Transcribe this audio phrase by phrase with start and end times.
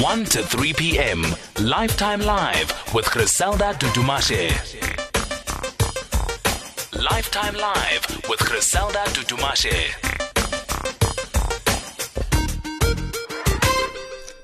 [0.00, 1.24] 1 to 3 p.m.
[1.60, 4.50] Lifetime Live with Griselda Dudumashe.
[7.02, 10.07] Lifetime Live with Griselda Dudumashe.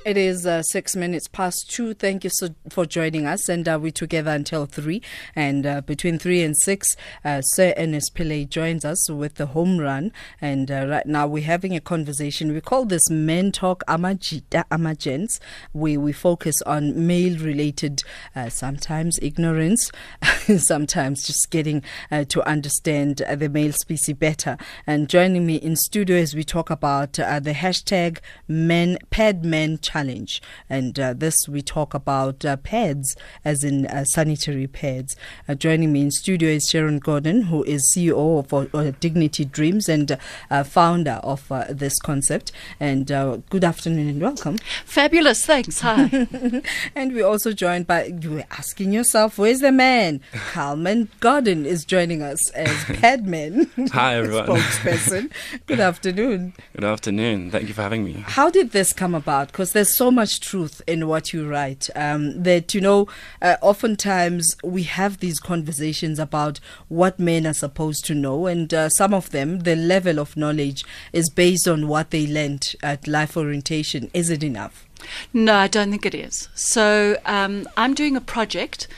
[0.05, 1.95] It is uh, six minutes past two.
[1.95, 3.49] Thank you so, for joining us.
[3.49, 5.01] And uh, we're together until three.
[5.35, 6.95] And uh, between three and six,
[7.25, 10.13] uh, Sir Ernest Pillay joins us with the home run.
[10.43, 12.53] And uh, right now we're having a conversation.
[12.53, 15.41] We call this Men Talk Amajita Amagents.
[15.73, 18.03] We, we focus on male related,
[18.37, 19.91] uh, sometimes ignorance,
[20.59, 24.59] sometimes just getting to understand the male species better.
[24.87, 30.43] And joining me in studio as we talk about the hashtag Men, Pad Men challenge.
[30.69, 35.17] And uh, this we talk about uh, pads, as in uh, sanitary pads.
[35.49, 39.89] Uh, joining me in studio is Sharon Gordon, who is CEO of uh, Dignity Dreams
[39.89, 40.19] and
[40.51, 42.51] uh, founder of this concept.
[42.81, 43.07] And
[43.51, 44.59] good afternoon and welcome.
[44.85, 45.81] Fabulous, thanks.
[45.81, 46.05] Hi.
[46.95, 50.21] and we're also joined by, you were asking yourself, where's the man?
[50.53, 53.71] Kalman Gordon is joining us as Padman.
[53.93, 54.47] Hi, everyone.
[54.47, 55.31] spokesperson.
[55.67, 56.55] Good afternoon.
[56.75, 57.51] Good afternoon.
[57.51, 58.25] Thank you for having me.
[58.27, 59.49] How did this come about?
[59.49, 63.07] Because there's so much truth in what you write um, that you know
[63.43, 68.89] uh, oftentimes we have these conversations about what men are supposed to know and uh,
[68.89, 73.37] some of them the level of knowledge is based on what they learned at life
[73.37, 74.11] orientation.
[74.15, 74.87] Is it enough?
[75.35, 76.49] No i don't think it is.
[76.55, 78.89] So um, i'm doing a project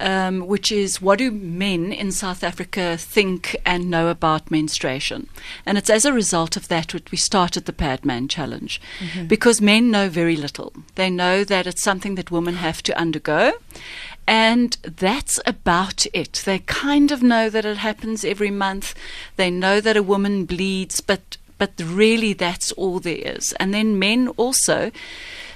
[0.00, 5.28] um, which is what do men in South Africa think and know about menstruation?
[5.66, 9.26] And it's as a result of that that we started the Padman Challenge, mm-hmm.
[9.26, 10.72] because men know very little.
[10.94, 13.52] They know that it's something that women have to undergo.
[14.26, 16.42] And that's about it.
[16.44, 18.94] They kind of know that it happens every month.
[19.36, 23.52] They know that a woman bleeds, but but really that's all there is.
[23.54, 24.90] And then men also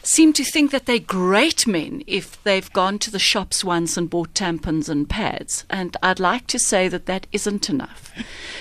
[0.08, 4.08] seem to think that they're great men if they've gone to the shops once and
[4.08, 5.66] bought tampons and pads.
[5.68, 8.10] And I'd like to say that that isn't enough.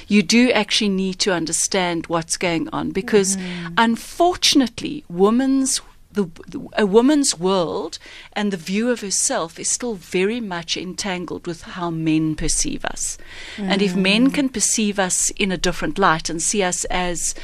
[0.10, 3.74] You do actually need to understand what's going on because, mm-hmm.
[3.78, 5.80] unfortunately, women's
[6.12, 6.28] the,
[6.76, 8.00] a woman's world
[8.34, 13.20] and the view of herself is still very much entangled with how men perceive us.
[13.58, 13.72] Mm.
[13.72, 14.34] And if men mm.
[14.34, 17.36] can perceive us in a different light and see us as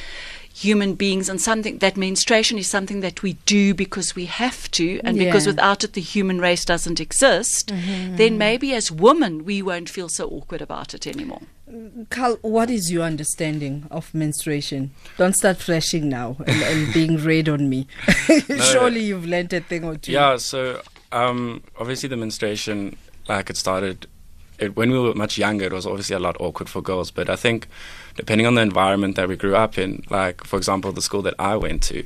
[0.54, 5.02] human beings and something that menstruation is something that we do because we have to
[5.04, 5.26] and yeah.
[5.26, 8.16] because without it the human race doesn't exist mm-hmm.
[8.18, 11.42] then maybe as women we won't feel so awkward about it anymore
[12.12, 14.92] Carl, what is your understanding of menstruation?
[15.18, 17.88] Don't start flashing now and, and being red on me.
[18.30, 20.12] no, Surely you've learned a thing or two.
[20.12, 20.82] Yeah, so
[21.12, 22.96] um, obviously the menstruation,
[23.28, 24.06] like it started
[24.64, 27.12] it, when we were much younger, it was obviously a lot awkward for girls.
[27.12, 27.68] But I think
[28.16, 31.36] depending on the environment that we grew up in, like for example, the school that
[31.40, 32.04] I went to,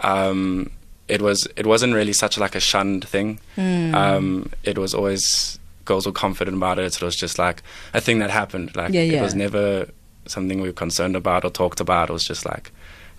[0.00, 0.70] um,
[1.08, 3.40] it was it wasn't really such like a shunned thing.
[3.56, 3.94] Mm.
[3.94, 6.84] Um, it was always girls were confident about it.
[6.84, 7.62] It was just like
[7.94, 8.76] a thing that happened.
[8.76, 9.20] Like yeah, yeah.
[9.20, 9.88] it was never
[10.26, 12.10] something we were concerned about or talked about.
[12.10, 12.70] It was just like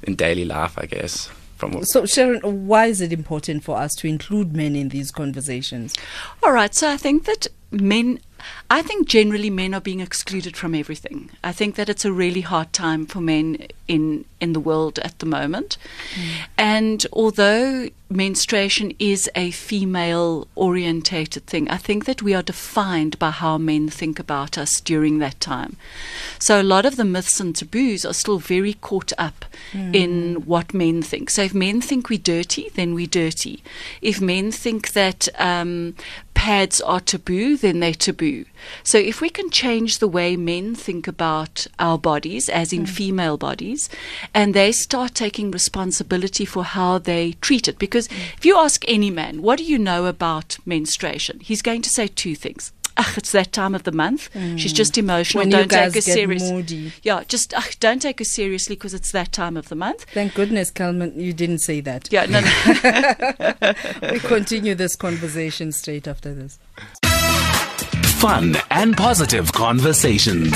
[0.03, 1.29] in daily life, I guess.
[1.57, 5.93] From so, Sharon, why is it important for us to include men in these conversations?
[6.41, 6.73] All right.
[6.73, 8.19] So I think that men
[8.69, 11.31] I think generally men are being excluded from everything.
[11.43, 15.19] I think that it's a really hard time for men in in the world at
[15.19, 15.77] the moment.
[16.15, 16.29] Mm.
[16.57, 23.31] And although menstruation is a female orientated thing, I think that we are defined by
[23.31, 25.75] how men think about us during that time.
[26.39, 29.93] So a lot of the myths and taboos are still very caught up mm.
[29.93, 31.29] in what men think.
[31.29, 33.61] So if men think we're dirty, then we're dirty.
[34.01, 35.95] If men think that um,
[36.49, 38.43] pads are taboo, then they're taboo.
[38.83, 42.89] So if we can change the way men think about our bodies, as in mm.
[42.89, 43.87] female bodies,
[44.33, 48.17] and they start taking responsibility for how they treat it, because mm.
[48.35, 51.39] if you ask any man, what do you know about menstruation?
[51.39, 52.71] He's going to say two things.
[52.99, 54.29] Ach, it's that time of the month.
[54.33, 54.59] Mm.
[54.59, 55.41] She's just emotional.
[55.41, 56.91] When don't take her seriously.
[57.01, 60.05] Yeah, just ach, don't take her seriously because it's that time of the month.
[60.13, 62.11] Thank goodness, Kalman, you didn't say that.
[62.11, 64.11] Yeah, no, no.
[64.11, 66.59] we continue this conversation straight after this
[68.19, 70.51] fun and positive conversations.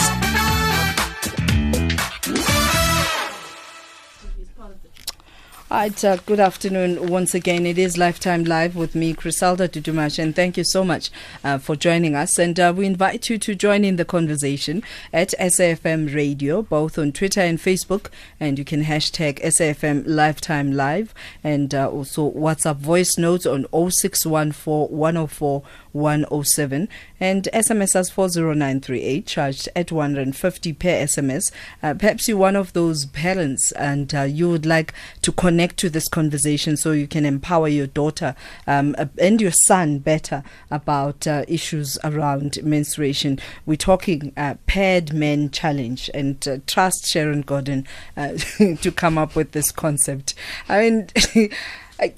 [5.74, 7.66] Right, good afternoon once again.
[7.66, 11.10] It is Lifetime Live with me, Griselda Dudumashe, and thank you so much
[11.44, 12.38] uh, for joining us.
[12.38, 17.12] And uh, we invite you to join in the conversation at SAFM Radio, both on
[17.12, 18.12] Twitter and Facebook.
[18.40, 21.12] And you can hashtag SAFM Lifetime Live
[21.44, 26.88] and uh, also WhatsApp voice notes on 0614 104 107
[27.24, 31.54] and SMS as 40938 charged at 150 per SMS.
[31.82, 35.90] Uh, perhaps you're one of those parents and uh, you would like to connect to
[35.90, 38.36] this conversation so you can empower your daughter
[38.68, 43.40] um, uh, and your son better about uh, issues around menstruation.
[43.66, 47.88] We're talking uh, Padman challenge and uh, trust Sharon Gordon
[48.18, 50.34] to come up with this concept.
[50.68, 51.50] I mean,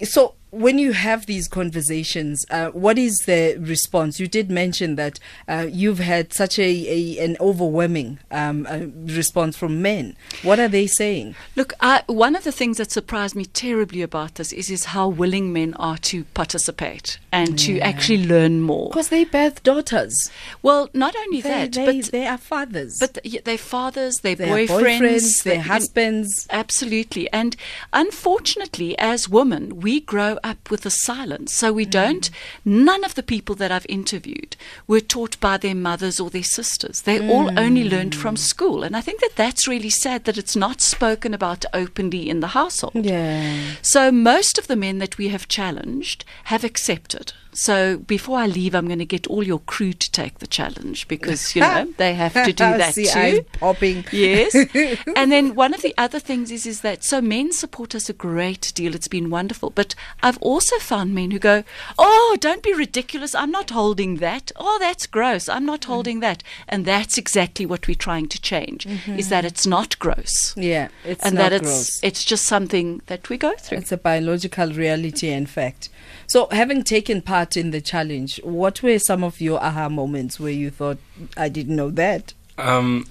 [0.03, 4.19] so when you have these conversations, uh, what is the response?
[4.19, 9.57] You did mention that uh, you've had such a, a an overwhelming um, uh, response
[9.57, 10.15] from men.
[10.43, 11.35] What are they saying?
[11.55, 15.07] Look, I, one of the things that surprised me terribly about this is is how
[15.07, 18.89] willing men are to participate and to actually learn more.
[18.89, 20.31] Because they birth daughters.
[20.61, 22.97] Well, not only They, that, they, but they are fathers.
[22.99, 24.69] but th- their fathers, their Their boyfriends,
[25.01, 26.47] boyfriends, their they- husbands.
[26.49, 27.29] Absolutely.
[27.33, 27.55] And
[27.91, 31.53] unfortunately, as women, we grow up with a silence.
[31.53, 31.91] So we mm.
[31.91, 32.29] don't,
[32.63, 34.55] none of the people that I've interviewed
[34.87, 37.01] were taught by their mothers or their sisters.
[37.01, 38.21] They all only learned mm.
[38.21, 38.83] from school.
[38.83, 42.47] And I think that that's really sad that it's not spoken about openly in the
[42.59, 42.93] household.
[42.95, 43.73] yeah.
[43.81, 47.33] So most of the men that we have challenged have accepted.
[47.55, 51.07] So before I leave, I'm going to get all your crew to take the challenge
[51.07, 53.45] because you know they have to do that See, too.
[53.53, 54.03] popping.
[54.11, 54.53] Yes.
[55.15, 58.13] and then one of the other things is is that so men support us a
[58.13, 58.93] great deal.
[58.93, 59.69] It's been wonderful.
[59.69, 61.63] But I've also found men who go,
[61.97, 63.33] Oh, don't be ridiculous.
[63.33, 64.51] I'm not holding that.
[64.57, 65.47] Oh, that's gross.
[65.47, 65.85] I'm not mm.
[65.85, 66.43] holding that.
[66.67, 68.85] And that's exactly what we're trying to change.
[68.85, 69.17] Mm-hmm.
[69.17, 70.53] Is that it's not gross.
[70.57, 71.99] Yeah, it's and not that it's gross.
[72.03, 73.77] it's just something that we go through.
[73.77, 75.89] It's a biological reality in fact.
[76.27, 80.51] So, having taken part in the challenge, what were some of your aha moments where
[80.51, 80.97] you thought,
[81.37, 82.33] I didn't know that?
[82.57, 83.05] Um,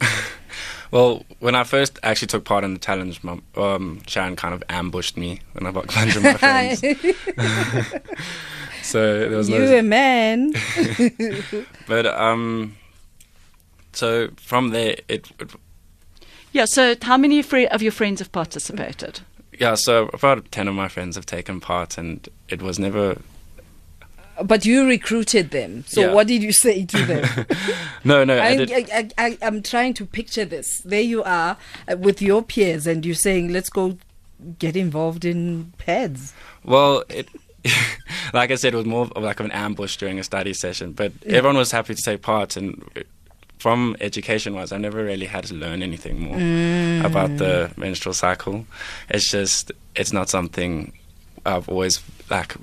[0.91, 4.63] well, when I first actually took part in the challenge, my, um, Sharon kind of
[4.69, 6.81] ambushed me when I got a bunch of my friends.
[8.83, 10.53] so there was you no, a man.
[11.87, 12.77] but um,
[13.93, 15.53] so from there it, it
[16.53, 16.65] Yeah.
[16.67, 19.21] So, how many fri- of your friends have participated?
[19.59, 19.75] yeah.
[19.75, 23.19] So about ten of my friends have taken part, and it was never
[24.43, 25.85] but you recruited them.
[25.87, 26.13] So, Yeah.
[26.13, 27.47] what did you say to them?
[28.05, 28.39] no no.
[28.39, 30.79] I, I, I'm trying to picture this.
[30.85, 31.57] There you are
[31.91, 33.99] uh, with your peers, and you're saying, let's go
[34.59, 36.35] get involved in pads.
[36.65, 37.29] Well, it,
[38.33, 41.13] like I said, it was more of like an ambush during a study session, but
[41.27, 42.57] everyone was happy to take part.
[42.57, 42.83] And
[43.59, 48.67] from education wise, I never really had to learn anything more about the menstrual cycle.
[49.09, 50.93] It's just, it's not something
[51.47, 52.57] I've always like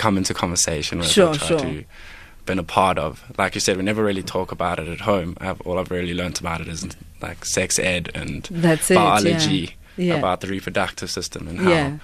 [0.00, 1.58] come into conversation with Sure, sure.
[1.60, 1.84] to
[2.46, 3.22] been a part of.
[3.38, 5.36] Like you said, we never really talk about it at home.
[5.40, 6.80] I've, all I've really learnt about it is
[7.20, 9.00] like sex ed and That's it, yeah.
[9.04, 10.14] biology Yeah.
[10.14, 11.98] about the reproductive system and how Yeah.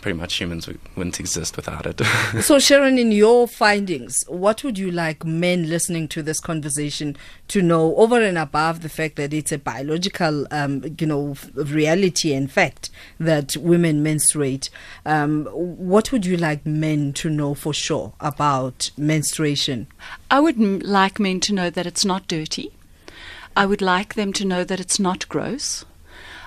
[0.00, 2.00] Pretty much humans wouldn't exist without it.
[2.42, 7.16] So, Sharon, in your findings, what would you like men listening to this conversation
[7.48, 12.32] to know over and above the fact that it's a biological, um, you know, reality
[12.34, 14.70] and fact that women menstruate?
[15.04, 19.86] Um, what would you like men to know for sure about menstruation?
[20.30, 22.72] I would m- like men to know that it's not dirty.
[23.56, 25.84] I would like them to know that it's not gross.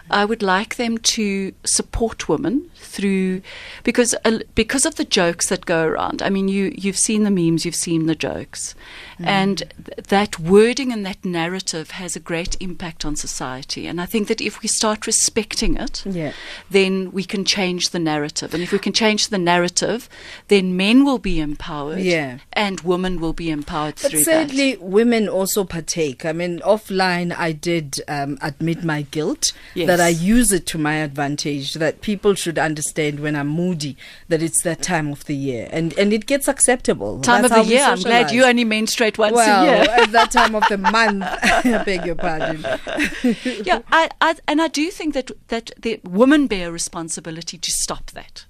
[0.09, 3.41] I would like them to support women through
[3.83, 6.21] because uh, because of the jokes that go around.
[6.21, 8.75] I mean, you you've seen the memes, you've seen the jokes,
[9.23, 13.87] and th- that wording and that narrative has a great impact on society.
[13.87, 16.31] And I think that if we start respecting it, Yeah.
[16.69, 18.53] then we can change the narrative.
[18.53, 20.07] And if we can change the narrative,
[20.47, 22.39] then men will be empowered, Yeah.
[22.53, 26.25] and women will be empowered But through certainly, women also partake.
[26.25, 29.87] I mean, offline, I did um, admit my guilt Yes.
[29.87, 31.73] that I use it to my advantage.
[31.75, 33.97] That people should understand when I'm moody
[34.29, 37.19] that it's that time of the year, and and it gets acceptable.
[37.21, 37.83] time That's of the year.
[37.83, 39.89] I'm glad you only menstruate once well, a year.
[39.89, 41.23] at that time of the month.
[41.43, 42.61] I beg your pardon.
[43.63, 48.11] yeah, I, I, and I do think that that the women bear responsibility to stop
[48.11, 48.45] that,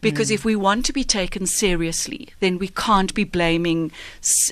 [0.00, 3.92] because if we want to be taken seriously, then we can't be blaming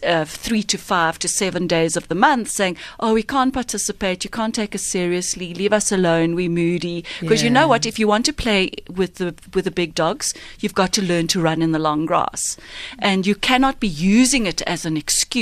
[0.03, 4.25] uh, three to five to seven days of the month, saying, "Oh, we can't participate.
[4.25, 5.55] You can't take us seriously.
[5.55, 6.35] Leave us alone.
[6.35, 7.87] We're moody." Because you know what?
[7.87, 11.27] If you want to play with the with the big dogs, you've got to learn
[11.29, 12.57] to run in the long grass,
[12.99, 15.40] and you cannot be using it as an excuse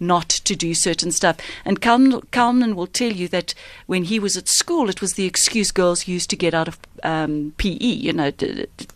[0.00, 1.36] not to do certain stuff.
[1.64, 3.54] And Kalman will tell you that
[3.86, 6.78] when he was at school, it was the excuse girls used to get out of
[7.02, 7.68] um, PE,
[8.06, 8.32] you know,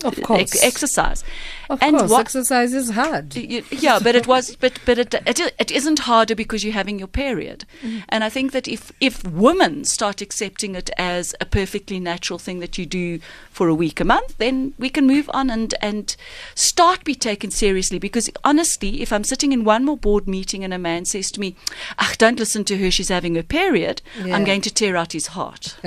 [0.04, 0.40] Of course.
[0.40, 1.24] ex- exercise.
[1.70, 3.34] Of and course, what- exercise is hard.
[3.36, 7.08] Yeah, but it was, but but it, it it isn't harder because you're having your
[7.08, 7.98] period, Mm-hmm.
[8.08, 12.60] and I think that if if women start accepting it as a perfectly natural thing
[12.60, 16.16] that you do for a week a month, then we can move on and and
[16.54, 17.98] start be taken seriously.
[17.98, 21.40] Because honestly, if I'm sitting in one more board meeting and a man says to
[21.40, 21.56] me,
[21.98, 24.36] "Ach, don't listen to her, she's having her period," Yeah.
[24.36, 25.76] I'm going to tear out his heart.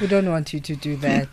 [0.00, 1.28] We don't want you to do that.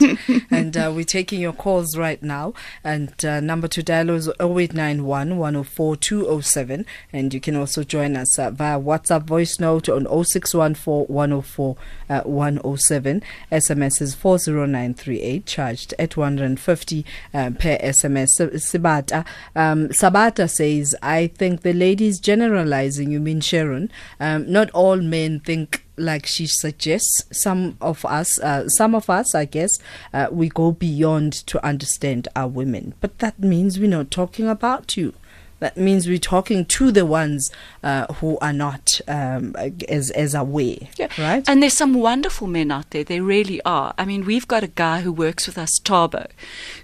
[0.51, 2.53] and uh, we're taking your calls right now.
[2.83, 6.85] And uh, number to dial is 0891 104 207.
[7.11, 11.75] And you can also join us uh, via WhatsApp voice note on 0614 104
[12.09, 13.23] uh, 107.
[13.51, 18.29] SMS is 40938, charged at 150 uh, per SMS.
[18.39, 19.25] Sabata,
[19.55, 23.11] um, Sabata says, I think the lady is generalizing.
[23.11, 23.91] You mean Sharon?
[24.19, 29.35] Um, not all men think like she suggests some of us uh, some of us
[29.35, 29.79] i guess
[30.13, 32.93] uh, we go beyond to understand our women.
[33.01, 35.13] But that means we're not talking about you
[35.61, 37.51] that means we're talking to the ones
[37.83, 39.55] uh, who are not um,
[39.87, 43.03] as as aware right And there's some wonderful men out there.
[43.03, 43.93] They really are.
[43.97, 46.27] I mean, we've got a guy who works with us, Tabo,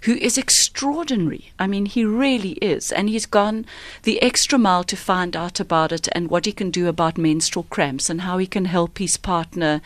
[0.03, 1.51] who is extraordinary.
[1.59, 2.91] I mean, he really is.
[2.91, 3.65] And he's gone
[4.03, 7.65] the extra mile to find out about it and what he can do about menstrual
[7.69, 9.81] cramps and how he can help his partner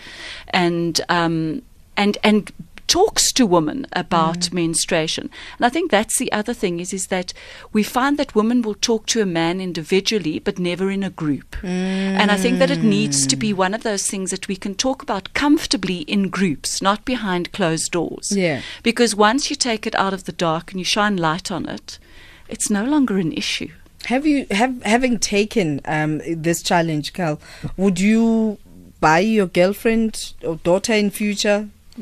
[0.50, 1.62] and um,
[1.98, 2.52] and and
[2.92, 5.30] talks to women about menstruation.
[5.58, 7.32] And I think that's the other thing is is that
[7.72, 11.56] we find that women will talk to a man individually but never in a group.
[11.64, 14.76] And I think that it needs to be one of those things that we can
[14.76, 18.36] talk about comfortably in groups, not behind closed doors.
[18.36, 18.62] Yeah.
[18.84, 21.98] Because once you take it out of the dark and you shine light on it,
[22.50, 23.72] it's no longer an issue.
[24.06, 27.36] have you have having taken um, this challenge Cal
[27.78, 28.58] would you
[29.00, 31.60] buy your girlfriend or daughter in future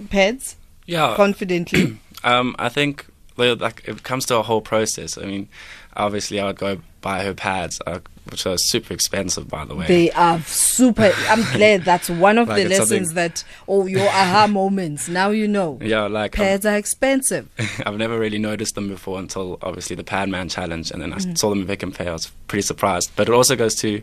[0.09, 0.55] pads
[0.89, 1.15] Yeah.
[1.15, 3.05] confidently Um, I think
[3.37, 5.17] like it comes to a whole process.
[5.17, 5.47] I mean,
[5.95, 9.87] obviously, I would go buy her pads, uh, which are super expensive, by the way.
[9.87, 11.11] They are super.
[11.27, 15.07] I'm glad that's one of Like the it's something- lessons that, oh, your aha moments.
[15.09, 15.79] Now you know.
[15.81, 17.47] yeah, like I've, Pads are expensive.
[17.85, 21.37] I've never really noticed them before until obviously the Padman challenge, and then I Mm.
[21.37, 22.07] saw them in Pick n Pay.
[22.07, 23.11] I was pretty surprised.
[23.15, 24.01] But it also goes to,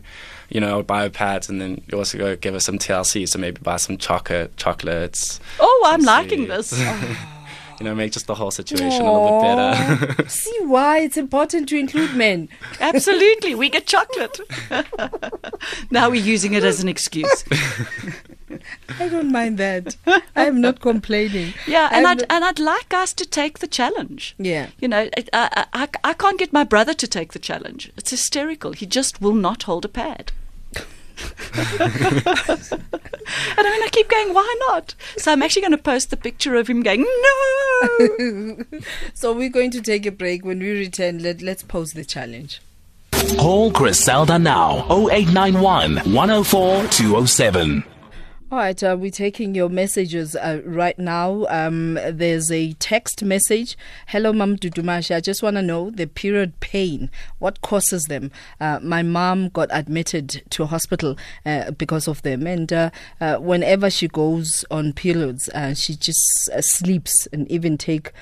[0.49, 3.39] you know, buy her pads, and then you also go give her some TLC, so
[3.39, 5.39] maybe buy some chocolate, chocolates.
[5.59, 6.71] Oh, I'm liking sweets.
[6.71, 7.17] this.
[7.79, 10.29] you know, make just the whole situation a little bit better.
[10.29, 12.49] See why it's important to include men.
[12.79, 14.39] Absolutely, we get chocolate.
[15.91, 17.43] now we're using it as an excuse.
[18.99, 19.95] I don't mind that.
[20.35, 21.53] I'm not complaining.
[21.67, 24.35] Yeah, and I'm I'd and I'd like us to take the challenge.
[24.39, 24.69] Yeah.
[24.79, 27.91] You know, I, I, I- I can't get my brother to take the challenge.
[27.97, 28.71] It's hysterical.
[28.71, 30.31] He just will not hold a pad.
[31.17, 31.27] and
[33.57, 34.93] I mean, I keep going, why not?
[35.17, 37.07] So I'm actually going to post the picture of him going, no.
[39.13, 40.45] So we're going to take a break.
[40.45, 42.61] When we return, let, let's pose the challenge.
[43.37, 47.83] Call Griselda now 0891 104 207.
[48.49, 51.45] All right, uh, we're taking your messages uh, right now.
[51.49, 53.77] Um, there's a text message.
[54.07, 55.13] Hello, Mam Dudumashe.
[55.13, 57.09] I just want to know the period pain.
[57.39, 58.31] What causes them?
[58.61, 62.89] Uh, my mom got admitted to a hospital uh, because of them, and uh,
[63.19, 68.13] uh, whenever she goes on periods, she just sleeps and even take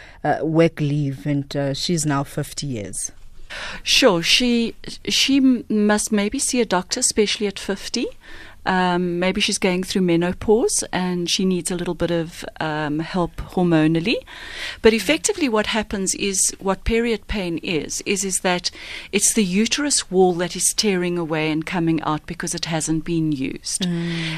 [0.41, 1.27] work leave.
[1.27, 3.12] And she's now 50 years.
[3.84, 4.74] Sure, she
[5.08, 8.08] she must maybe see a doctor, especially at fifty.
[8.65, 13.36] Um, maybe she's going through menopause and she needs a little bit of um, help
[13.38, 14.17] hormonally.
[14.81, 18.72] But effectively, what happens is what period pain is is is that
[19.12, 23.31] it's the uterus wall that is tearing away and coming out because it hasn't been
[23.31, 23.86] used.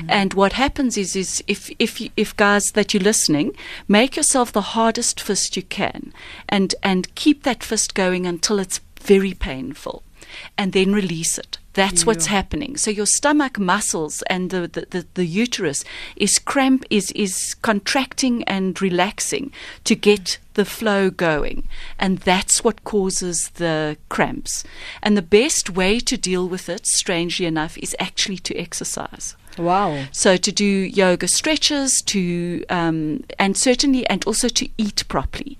[0.09, 3.55] And what happens is is if if if guys that you're listening,
[3.87, 6.13] make yourself the hardest fist you can,
[6.49, 10.03] and and keep that fist going until it's very painful
[10.57, 11.57] and then release it.
[11.77, 12.75] That's what's happening.
[12.75, 18.43] So your stomach muscles and the, the, the, the uterus is cramp is is contracting
[18.45, 19.51] and relaxing
[19.83, 21.67] to get the flow going.
[21.99, 24.63] And that's what causes the cramps.
[25.03, 29.35] And the best way to deal with it, strangely enough, is actually to exercise.
[29.59, 30.05] Wow.
[30.11, 35.57] So to do yoga stretches, to um, and certainly and also to eat properly.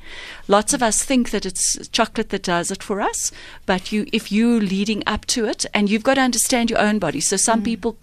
[0.48, 3.32] Lots of us think that it's chocolate that does it for us,
[3.66, 7.00] but you if you're leading up to it, and you've got to understand your own
[7.00, 7.20] body.
[7.20, 7.98] So some people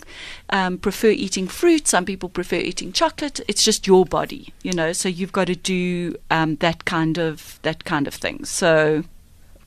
[0.50, 3.40] um, prefer eating fruit, some people prefer eating chocolate.
[3.48, 4.92] It's just your body, you know.
[4.92, 8.44] So you've got to do um, that kind of that kind of thing.
[8.44, 9.04] So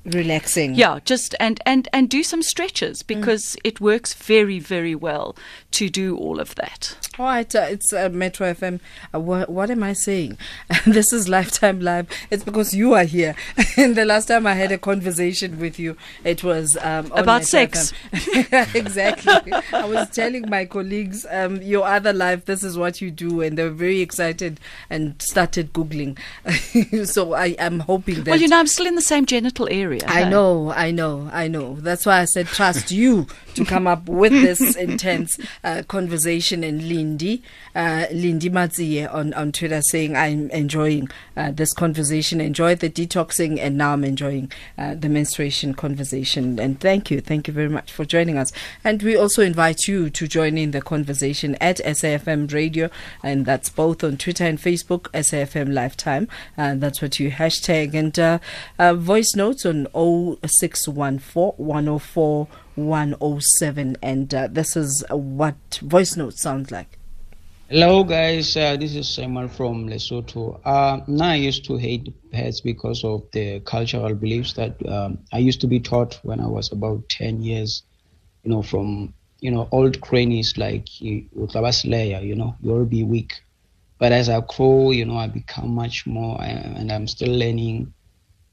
[0.08, 0.76] Relaxing.
[0.76, 5.36] yeah, just and and and do some stretches because it works very very well
[5.72, 6.96] to do all of that.
[7.20, 8.80] All right, uh, it's uh, Metro FM.
[9.14, 10.38] Uh, what, what am I saying?
[10.86, 12.08] this is Lifetime Live.
[12.30, 13.36] It's because you are here.
[13.78, 17.92] and the last time I had a conversation with you, it was um, About sex.
[18.76, 19.52] Exactly.
[19.74, 23.58] I was telling my colleagues, um, your other life, this is what you do, and
[23.58, 24.60] they were very excited
[24.90, 26.20] and started googling.
[27.08, 28.28] so I am hoping that.
[28.28, 29.97] Well, you know, I'm still in the same genital area.
[30.04, 30.26] Area.
[30.26, 31.76] I know, I know, I know.
[31.76, 36.64] That's why I said trust you to come up with this intense uh, conversation.
[36.64, 37.44] And Lindy,
[37.76, 38.50] uh, Lindy
[39.06, 44.04] on, on Twitter saying, I'm enjoying uh, this conversation, enjoyed the detoxing, and now I'm
[44.04, 46.60] enjoying uh, the menstruation conversation.
[46.60, 48.52] And thank you, thank you very much for joining us.
[48.84, 52.90] And we also invite you to join in the conversation at SAFM Radio,
[53.24, 56.28] and that's both on Twitter and Facebook, SAFM Lifetime.
[56.56, 57.94] And that's what you hashtag.
[57.94, 58.40] And uh,
[58.80, 63.98] uh, voice notes on 0614 104 107.
[64.02, 66.98] And uh, this is what voice notes sound like.
[67.70, 68.56] Hello, guys.
[68.56, 70.62] Uh, this is Simon from Lesotho.
[70.64, 75.40] Uh, now I used to hate pets because of the cultural beliefs that um, I
[75.40, 77.84] used to be taught when I was about 10 years,
[78.44, 83.34] you know, from, you know, old crannies like Slayer, you know, you'll be weak.
[84.00, 87.94] But as I grow, you know, I become much more, and I'm still learning.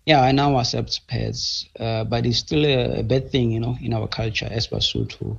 [0.07, 3.77] Yeah, I now accept pets, uh, but it's still a, a bad thing, you know,
[3.81, 5.39] in our culture as Basotho,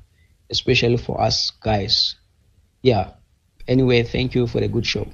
[0.50, 2.16] especially for us guys.
[2.82, 3.12] Yeah,
[3.68, 5.08] anyway, thank you for the good show.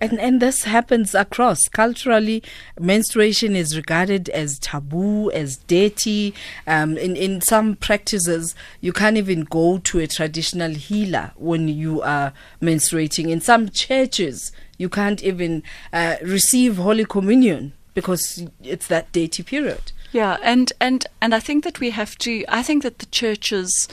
[0.00, 2.42] And and this happens across culturally.
[2.78, 6.34] Menstruation is regarded as taboo, as dirty.
[6.66, 12.00] Um, in in some practices, you can't even go to a traditional healer when you
[12.02, 13.28] are menstruating.
[13.28, 19.92] In some churches, you can't even uh, receive Holy Communion because it's that dirty period.
[20.12, 23.88] Yeah, and, and, and I think that we have to, I think that the churches,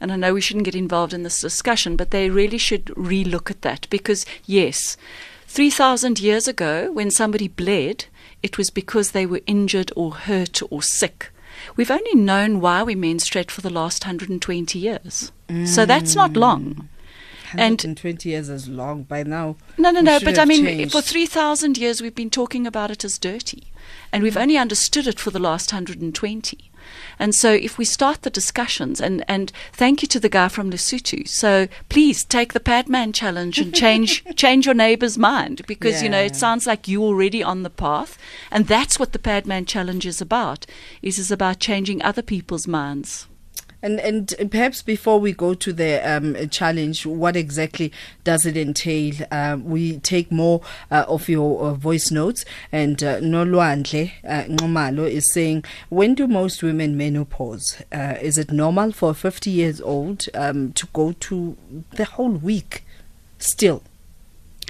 [0.00, 3.50] and I know we shouldn't get involved in this discussion, but they really should relook
[3.50, 4.96] at that because, yes,
[5.48, 8.06] 3,000 years ago, when somebody bled,
[8.42, 11.30] it was because they were injured or hurt or sick.
[11.76, 15.30] We've only known why we menstruate for the last 120 years.
[15.48, 15.68] Mm.
[15.68, 16.88] So that's not long.
[17.54, 19.56] 120 years is long by now.
[19.78, 20.18] No, no, no.
[20.20, 20.92] But I mean, changed.
[20.92, 23.72] for 3,000 years, we've been talking about it as dirty.
[24.12, 26.70] And we've only understood it for the last 120.
[27.18, 30.70] And so if we start the discussions, and, and thank you to the guy from
[30.70, 31.26] Lesotho.
[31.28, 36.04] So please take the Padman challenge and change change your neighbor's mind because yeah.
[36.04, 38.18] you know it sounds like you're already on the path,
[38.50, 40.66] and that's what the Padman challenge is about.
[41.02, 43.26] Is is about changing other people's minds.
[43.82, 47.92] And and perhaps before we go to the um, challenge, what exactly
[48.22, 49.14] does it entail?
[49.30, 52.44] Uh, we take more uh, of your uh, voice notes.
[52.70, 54.10] And uh, Nolwandle
[54.98, 57.82] uh, is saying, when do most women menopause?
[57.92, 61.56] Uh, is it normal for a 50 years old um, to go to
[61.92, 62.84] the whole week
[63.38, 63.82] still?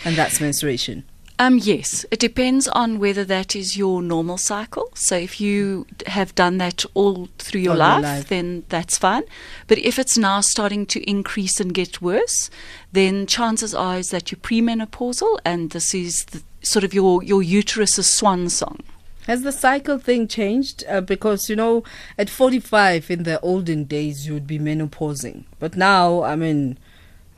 [0.05, 1.05] And that's menstruation.
[1.43, 4.93] Um, yes, it depends on whether that is your normal cycle.
[4.95, 9.25] So if you have done that all through your, life, your life, then that's fine.
[9.67, 12.49] But if it's now starting to increase and get worse,
[12.93, 17.43] then chances are is that you're premenopausal, and this is the, sort of your your
[17.43, 18.79] uterus's swan song.
[19.27, 20.85] Has the cycle thing changed?
[20.89, 21.83] Uh, because, you know,
[22.17, 25.43] at 45 in the olden days, you would be menopausing.
[25.59, 26.79] But now, I mean,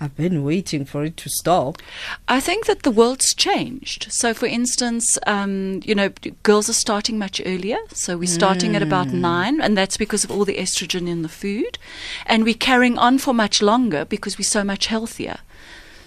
[0.01, 1.79] I've been waiting for it to stop.
[2.27, 4.11] I think that the world's changed.
[4.11, 6.11] So, for instance, um, you know,
[6.43, 7.79] girls are starting much earlier.
[7.93, 8.77] So, we're starting mm.
[8.77, 9.21] at about hmm.
[9.21, 11.79] nine, and that's because of all the estrogen in the food.
[12.27, 15.39] And we're carrying on for much longer because we're so much healthier.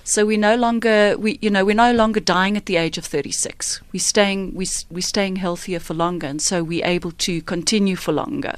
[0.07, 3.03] So we no longer we you know we're no longer dying at the age of
[3.03, 3.81] 36.
[3.91, 8.13] We're staying we we're staying healthier for longer, and so we're able to continue for
[8.13, 8.55] longer.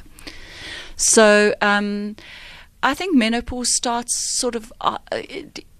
[0.95, 1.55] So.
[1.59, 2.15] Um,
[2.81, 4.99] I think menopause starts sort of uh,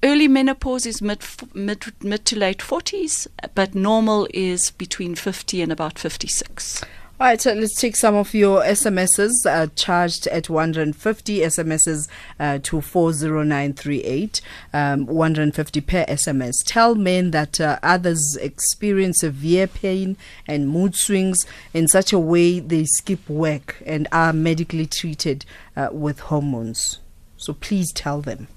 [0.04, 5.72] early menopause is mid, mid mid to late 40s, but normal is between 50 and
[5.72, 6.84] about 56.
[7.22, 12.08] All right, so let's take some of your SMSs uh, charged at 150 SMSs
[12.40, 14.40] uh, to 40938,
[14.72, 16.64] um, 150 per SMS.
[16.66, 20.16] Tell men that uh, others experience severe pain
[20.48, 25.44] and mood swings in such a way they skip work and are medically treated
[25.76, 27.00] uh, with hormones.
[27.36, 28.48] So please tell them.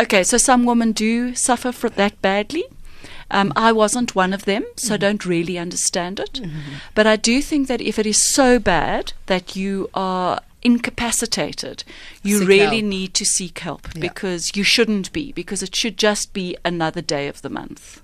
[0.00, 2.64] Okay, so some women do suffer from that badly.
[3.32, 5.00] Um, I wasn't one of them, so mm-hmm.
[5.00, 6.34] don't really understand it.
[6.34, 6.74] Mm-hmm.
[6.94, 11.82] But I do think that if it is so bad that you are incapacitated,
[12.22, 12.84] you seek really help.
[12.84, 14.00] need to seek help yeah.
[14.00, 18.02] because you shouldn't be, because it should just be another day of the month.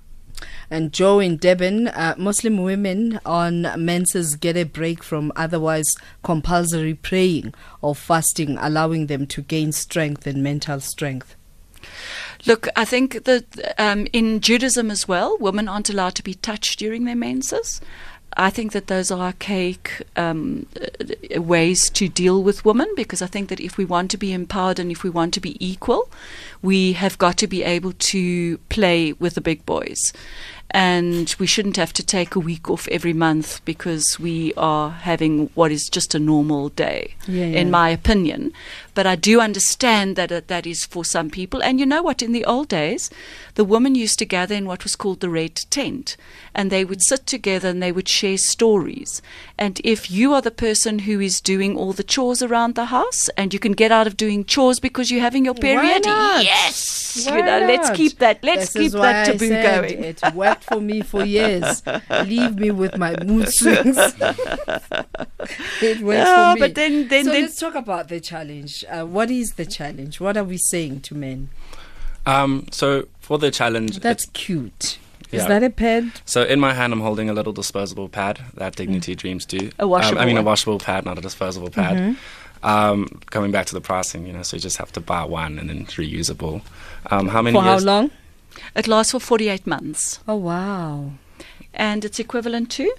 [0.70, 6.94] And Joe in Durban, uh, Muslim women on menses get a break from otherwise compulsory
[6.94, 11.36] praying or fasting, allowing them to gain strength and mental strength.
[12.48, 16.78] Look, I think that um, in Judaism as well, women aren't allowed to be touched
[16.78, 17.78] during their menses.
[18.38, 20.66] I think that those are archaic um,
[21.36, 24.78] ways to deal with women because I think that if we want to be empowered
[24.78, 26.08] and if we want to be equal,
[26.62, 30.14] we have got to be able to play with the big boys.
[30.70, 35.48] And we shouldn't have to take a week off every month because we are having
[35.54, 37.58] what is just a normal day, Yeah, yeah.
[37.60, 38.52] in my opinion.
[38.94, 41.62] But I do understand that it, that is for some people.
[41.62, 42.20] And you know what?
[42.20, 43.10] In the old days,
[43.54, 46.16] the women used to gather in what was called the red tent,
[46.54, 49.22] and they would sit together and they would share stories.
[49.56, 53.30] And if you are the person who is doing all the chores around the house,
[53.36, 56.44] and you can get out of doing chores because you're having your period, not?
[56.44, 58.42] yes, Why you know, let's keep that.
[58.42, 60.04] Let's This keep that taboo going.
[60.58, 61.82] It worked for me for years.
[62.26, 63.96] Leave me with my mood swings.
[65.82, 66.60] it works Yeah, for me.
[66.60, 68.84] but then- then- so then- let's talk about the challenge.
[68.90, 70.20] Uh, what is the challenge?
[70.20, 71.50] What are we saying to men?
[72.26, 74.98] Um, so for the challenge, That's cute.
[75.30, 76.10] Is that a pad?
[76.24, 79.70] So in my hand, I'm holding a little disposable pad that Dignity Dreams do.
[79.78, 82.16] A washable Um, I mean, a washable pad, not a disposable pad.
[82.62, 85.58] Um, coming back to the pricing, you know, so you just have to buy one
[85.58, 86.62] and then it's reusable.
[87.10, 87.84] Um, how many For how years?
[87.84, 88.10] long?
[88.74, 91.12] It lasts for 48 months, Oh wow.
[91.74, 92.90] and it's equivalent to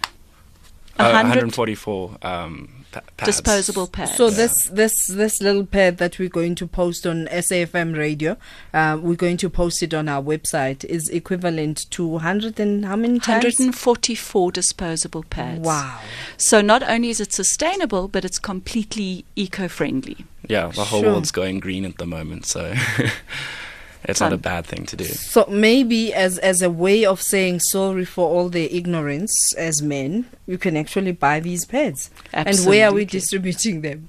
[1.00, 3.26] Uh, 100 144 um, pads.
[3.26, 4.16] disposable pads.
[4.18, 8.36] So this this this little pad that we're going to post on SAFM radio,
[8.74, 12.98] uh, we're going to post it on our website is equivalent to 100 and how
[12.98, 13.44] many times?
[13.46, 15.62] 144 disposable pads.
[15.62, 16.00] Wow.
[16.36, 20.18] So not only is it sustainable, but it's completely eco-friendly.
[20.50, 21.12] Yeah, the whole Sure.
[21.14, 22.74] world's going green at the moment, so
[24.04, 25.06] it's not a bad thing to do.
[25.06, 30.26] So maybe as as a way of saying sorry for all the ignorance as men,
[30.48, 32.10] you can actually buy these pads.
[32.34, 34.08] And where are we distributing them?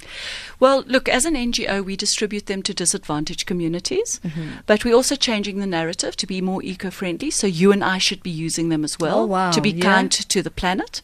[0.60, 4.48] Well, look, as an NGO, we distribute them to disadvantaged communities, Mm-hmm.
[4.66, 7.30] but we're also changing the narrative to be more eco friendly.
[7.30, 9.84] So you and I should be using them as well Oh, wow, to be yeah.
[9.84, 11.00] Kind to the planet.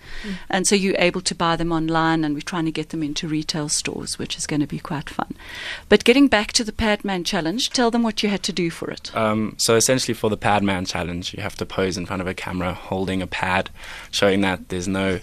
[0.51, 3.27] And so you're able to buy them online, and we're trying to get them into
[3.27, 5.35] retail stores, which is going to be quite fun.
[5.89, 8.91] But getting back to the Padman Challenge, tell them what you had to do for
[8.91, 9.17] it.
[9.17, 12.29] Um, so essentially, for the Pad Man challenge, you have to pose in front of
[12.29, 13.71] a camera holding a pad,
[14.11, 15.21] showing that there's no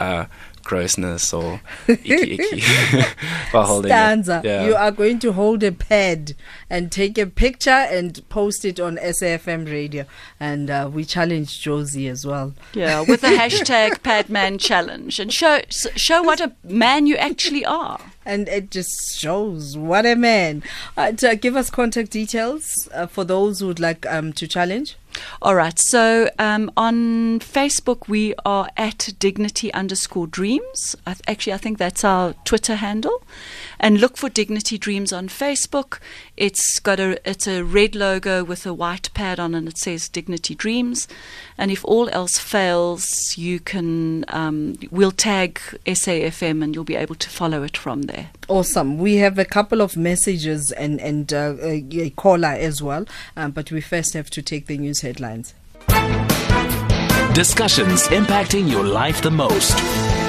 [0.00, 0.24] uh,
[0.64, 2.62] grossness or icky icky
[3.50, 4.40] while holding Stanza.
[4.42, 4.48] it.
[4.48, 4.66] Yeah.
[4.66, 6.34] You are going to hold a pad
[6.68, 10.04] and take a picture and post it on SAFM radio.
[10.40, 12.54] And uh, we challenge Josie as well.
[12.72, 18.00] Yeah, with the hashtag Padman Challenge, and show show what a man you actually are.
[18.26, 20.62] And it just shows what a man.
[20.96, 24.96] Uh, to give us contact details uh, for those who would like um, to challenge.
[25.42, 25.78] All right.
[25.78, 30.96] So um, on Facebook, we are at dignity underscore dreams.
[31.06, 33.22] I th- actually, I think that's our Twitter handle.
[33.80, 35.98] And look for Dignity Dreams on Facebook.
[36.36, 40.08] It's got a it's a red logo with a white pad on, and it says
[40.08, 41.08] Dignity Dreams.
[41.58, 47.14] And if all else fails, you can um, we'll tag SAFM, and you'll be able
[47.16, 48.30] to follow it from there.
[48.48, 48.98] Awesome.
[48.98, 53.06] We have a couple of messages and, and uh, a, a caller as well.
[53.36, 55.54] Um, but we first have to take the news headlines.
[57.34, 60.23] Discussions impacting your life the most.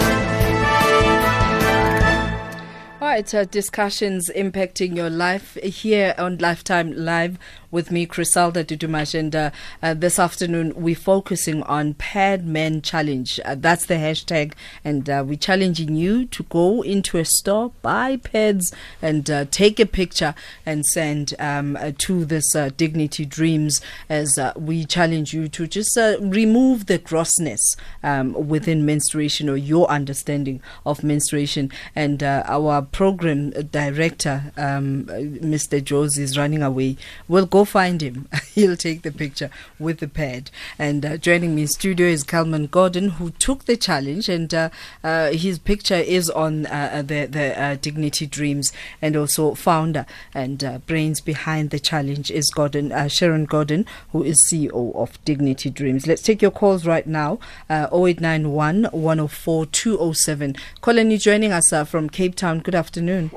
[3.15, 7.39] Right, uh, discussions impacting your life here on Lifetime Live
[7.75, 9.19] with me, Griselda Dudumashe.
[9.19, 9.51] And uh,
[9.83, 13.39] uh, this afternoon, we're focusing on Pad Men Challenge.
[13.43, 14.53] Uh, that's the hashtag.
[14.83, 19.79] And uh, we're challenging you to go into a store, buy pads, and uh, take
[19.81, 20.33] a picture
[20.65, 26.85] and send um, uh, to this Dignity Dreams as we challenge you to just remove
[26.85, 31.69] the grossness um, within menstruation or your understanding of menstruation.
[31.93, 35.83] And our program director, um, Mr.
[35.83, 36.95] Josie, is running away.
[37.27, 38.27] We'll go find him.
[38.53, 39.49] He'll take the picture
[39.79, 40.51] with the pad.
[40.79, 44.69] And uh, joining me in studio is Kalman Gordon, who took the challenge, and uh,
[45.03, 50.63] uh, his picture is on uh, the the uh, Dignity Dreams, and also founder and
[50.63, 55.69] uh, brains behind the challenge is Gordon uh, Sharon Gordon, who is CEO of Dignity
[55.69, 56.07] Dreams.
[56.07, 57.39] Let's take your calls right now.
[57.69, 60.55] Uh, 0891 104 207.
[60.81, 62.59] Colin, you joining us uh, from Cape Town.
[62.59, 63.31] Good afternoon.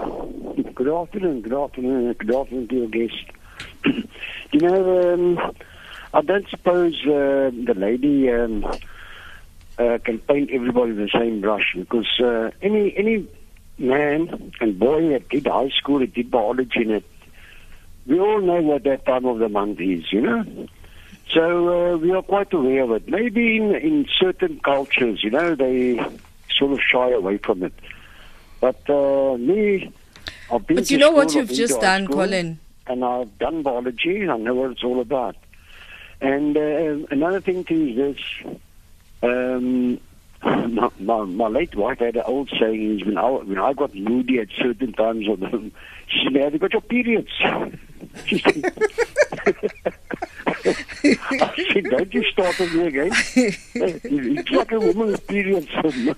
[0.74, 3.37] Good afternoon, good afternoon, good afternoon to your guest.
[4.52, 5.54] you know, um,
[6.14, 8.64] I don't suppose uh, the lady um,
[9.78, 13.26] uh, can paint everybody the same brush because uh, any any
[13.78, 17.04] man and boy that did high school, that did biology in it,
[18.06, 20.44] we all know what that time of the month is, you know.
[21.30, 23.08] So uh, we are quite aware of it.
[23.08, 25.96] Maybe in in certain cultures, you know, they
[26.50, 27.74] sort of shy away from it.
[28.60, 29.92] But uh, me,
[30.50, 32.58] I've been But you know what you've just done, school, Colin?
[32.88, 34.28] And I've done biology.
[34.28, 35.36] I know what it's all about.
[36.20, 38.56] And uh, another thing too is this.
[39.22, 40.00] Um,
[40.42, 43.94] my, my, my late wife had an old saying: is when I, when I got
[43.94, 45.40] moody at certain times of
[46.08, 47.30] she said, "Have you got your periods?"
[48.26, 48.64] She said,
[51.04, 53.10] I said, don't you start on me again.
[53.34, 55.68] it's like a woman's period.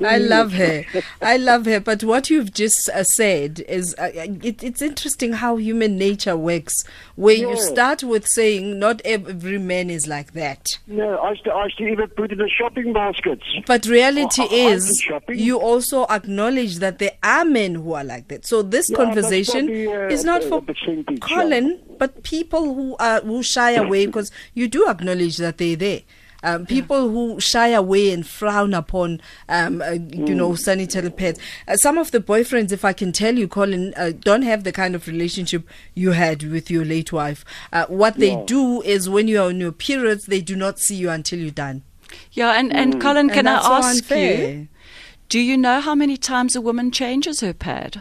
[0.04, 0.84] I love her.
[1.20, 1.80] I love her.
[1.80, 6.84] But what you've just uh, said is uh, it, it's interesting how human nature works,
[7.16, 10.78] where you start with saying not every man is like that.
[10.86, 13.44] No, I used, to, I used to even put in the shopping baskets.
[13.66, 18.46] But reality Oh, is, you also acknowledge that there are men who are like that.
[18.46, 20.62] So this Yeah, conversation probably, uh, is not for
[21.20, 26.00] Colin, but people who are who shy away because you do acknowledge that they're there.
[26.42, 29.90] Um, people who shy away and frown upon, um, uh,
[30.28, 31.38] you know, sanitary pads.
[31.68, 34.72] Uh, some of the boyfriends, if I can tell you, Colin, uh, don't have the
[34.72, 37.44] kind of relationship you had with your late wife.
[37.74, 38.44] Uh, what they Yeah.
[38.46, 41.50] do is when you are on your periods, they do not see you until you're
[41.50, 41.82] done.
[42.32, 44.68] Yeah, and, and Colin, And can I that's so ask you,
[45.28, 48.00] do you know how many times a woman changes her pad?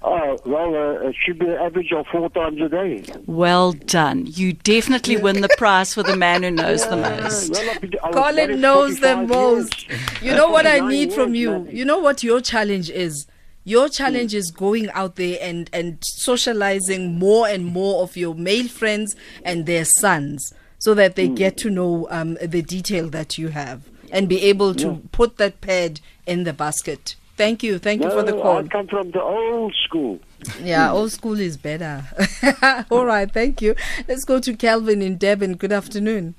[0.00, 3.02] Oh, well, uh, it should be an average of four times a day.
[3.26, 4.26] Well done.
[4.28, 7.50] You definitely win the prize for the man who knows the Uh, most.
[7.50, 9.88] well, been- Colin knows the most.
[9.88, 10.00] years.
[10.22, 11.50] You know what I need from you?
[11.50, 11.68] man.
[11.72, 13.26] You know what your challenge is?
[13.64, 18.68] Your challenge is going out there and, and socializing more and more of your male
[18.68, 23.48] friends and their sons so that they get to know um, the detail that you
[23.48, 23.82] have
[24.12, 27.16] and be able to put that pad in the basket.
[27.38, 27.78] Thank you.
[27.78, 28.58] Thank you for the No, call.
[28.58, 30.18] I come from the old school.
[30.60, 32.04] Yeah, old school is better.
[32.90, 33.30] All right.
[33.32, 33.76] Thank you.
[34.08, 35.54] Let's go to Calvin in Durban.
[35.54, 36.34] Good afternoon.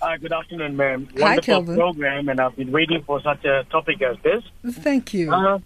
[0.00, 1.08] Hi, good afternoon, ma'am.
[1.18, 4.44] Hi, Wonderful program, and I've been waiting for such a topic as this.
[4.72, 5.32] Thank you.
[5.32, 5.58] Uh,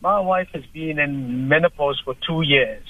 [0.00, 2.82] my wife has been in menopause for two years,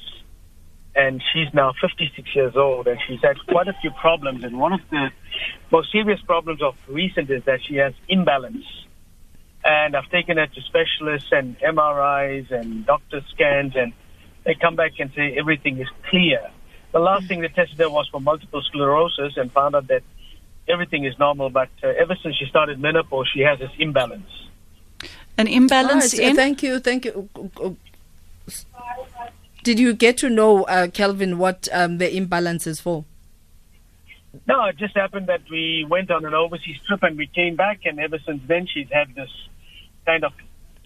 [0.97, 4.43] and she's now 56 years old, and she's had quite a few problems.
[4.43, 5.11] And one of the
[5.71, 8.65] most serious problems of recent is that she has imbalance.
[9.65, 13.93] And I've taken her to specialists and MRIs and doctor scans, and
[14.45, 16.51] they come back and say everything is clear.
[16.93, 20.03] The last thing they tested her was for multiple sclerosis and found out that
[20.69, 24.31] everything is normal, but uh, ever since she started menopause, she has this imbalance.
[25.37, 26.37] An imbalance Right, uh, in.
[26.37, 27.29] Thank you, thank you.
[29.63, 33.05] Did you get to know, uh, Kelvin, what um, the imbalance is for?
[34.47, 37.81] No, it just happened that we went on an overseas trip and we came back,
[37.85, 39.31] and ever since then she's had this
[40.07, 40.33] kind of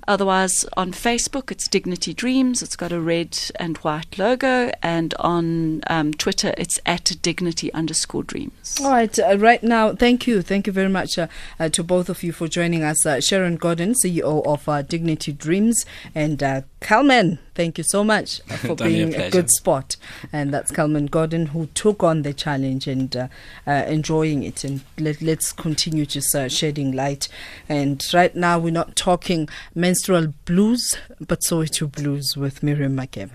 [0.08, 2.62] Otherwise, on Facebook, it's Dignity Dreams.
[2.62, 4.72] It's got a red and white logo.
[4.82, 8.78] And on um, Twitter, it's at Dignity underscore Dreams.
[8.82, 10.40] All right, uh, right now, thank you.
[10.40, 11.28] Thank you very much uh,
[11.60, 13.04] uh, to both of you for joining us.
[13.04, 18.40] Uh, Sharon Gordon, CEO of uh, Dignity Dreams, and uh, Kalman, thank you so much
[18.46, 19.96] for only a being a, good sport.
[20.32, 23.28] And that's Kalman Gordon who took on the challenge and uh,
[23.66, 24.64] uh, enjoying it.
[24.64, 27.28] And let, let's continue just uh, shedding light.
[27.68, 33.32] And right now, we're not talking menstrual blues, but Soweto blues with Miriam Makeba.